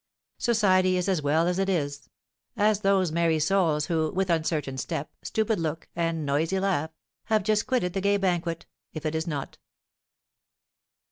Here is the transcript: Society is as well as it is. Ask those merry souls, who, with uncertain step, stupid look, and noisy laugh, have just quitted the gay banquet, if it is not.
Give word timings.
Society 0.39 0.97
is 0.97 1.07
as 1.07 1.21
well 1.21 1.47
as 1.47 1.59
it 1.59 1.69
is. 1.69 2.09
Ask 2.57 2.81
those 2.81 3.11
merry 3.11 3.37
souls, 3.37 3.85
who, 3.85 4.09
with 4.09 4.31
uncertain 4.31 4.79
step, 4.79 5.11
stupid 5.21 5.59
look, 5.59 5.89
and 5.95 6.25
noisy 6.25 6.59
laugh, 6.59 6.89
have 7.25 7.43
just 7.43 7.67
quitted 7.67 7.93
the 7.93 8.01
gay 8.01 8.17
banquet, 8.17 8.65
if 8.93 9.05
it 9.05 9.13
is 9.13 9.27
not. 9.27 9.59